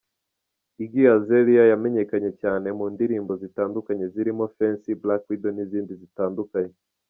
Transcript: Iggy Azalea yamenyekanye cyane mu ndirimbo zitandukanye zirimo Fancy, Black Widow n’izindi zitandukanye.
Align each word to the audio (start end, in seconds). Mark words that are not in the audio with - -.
Iggy 0.83 1.03
Azalea 1.15 1.63
yamenyekanye 1.71 2.31
cyane 2.41 2.67
mu 2.77 2.85
ndirimbo 2.93 3.31
zitandukanye 3.41 4.05
zirimo 4.13 4.43
Fancy, 4.55 4.91
Black 5.01 5.23
Widow 5.29 5.51
n’izindi 5.53 5.93
zitandukanye. 6.01 6.75